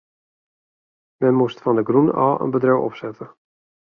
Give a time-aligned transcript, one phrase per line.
[1.19, 3.25] Men moast fan de grûn ôf in bedriuw opsette.